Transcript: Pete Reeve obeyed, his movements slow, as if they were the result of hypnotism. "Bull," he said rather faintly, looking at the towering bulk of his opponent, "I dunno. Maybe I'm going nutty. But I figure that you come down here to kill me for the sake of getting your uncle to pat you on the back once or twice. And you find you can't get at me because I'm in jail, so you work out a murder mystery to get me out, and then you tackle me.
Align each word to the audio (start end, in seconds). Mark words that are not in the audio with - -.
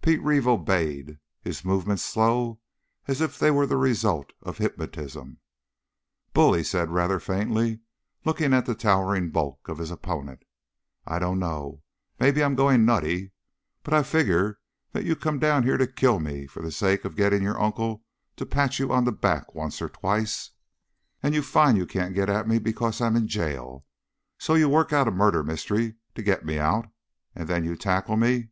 Pete 0.00 0.22
Reeve 0.22 0.48
obeyed, 0.48 1.18
his 1.42 1.62
movements 1.62 2.02
slow, 2.02 2.58
as 3.06 3.20
if 3.20 3.38
they 3.38 3.50
were 3.50 3.66
the 3.66 3.76
result 3.76 4.32
of 4.40 4.56
hypnotism. 4.56 5.40
"Bull," 6.32 6.54
he 6.54 6.62
said 6.62 6.88
rather 6.90 7.20
faintly, 7.20 7.80
looking 8.24 8.54
at 8.54 8.64
the 8.64 8.74
towering 8.74 9.28
bulk 9.28 9.68
of 9.68 9.76
his 9.76 9.90
opponent, 9.90 10.46
"I 11.06 11.18
dunno. 11.18 11.82
Maybe 12.18 12.42
I'm 12.42 12.54
going 12.54 12.86
nutty. 12.86 13.32
But 13.82 13.92
I 13.92 14.02
figure 14.04 14.58
that 14.92 15.04
you 15.04 15.14
come 15.14 15.38
down 15.38 15.64
here 15.64 15.76
to 15.76 15.86
kill 15.86 16.18
me 16.18 16.46
for 16.46 16.62
the 16.62 16.72
sake 16.72 17.04
of 17.04 17.14
getting 17.14 17.42
your 17.42 17.60
uncle 17.60 18.02
to 18.36 18.46
pat 18.46 18.78
you 18.78 18.90
on 18.90 19.04
the 19.04 19.12
back 19.12 19.54
once 19.54 19.82
or 19.82 19.90
twice. 19.90 20.52
And 21.22 21.34
you 21.34 21.42
find 21.42 21.76
you 21.76 21.84
can't 21.84 22.14
get 22.14 22.30
at 22.30 22.48
me 22.48 22.58
because 22.58 23.02
I'm 23.02 23.16
in 23.16 23.28
jail, 23.28 23.84
so 24.38 24.54
you 24.54 24.66
work 24.66 24.94
out 24.94 25.08
a 25.08 25.10
murder 25.10 25.42
mystery 25.44 25.96
to 26.14 26.22
get 26.22 26.42
me 26.42 26.58
out, 26.58 26.86
and 27.34 27.46
then 27.50 27.64
you 27.64 27.76
tackle 27.76 28.16
me. 28.16 28.48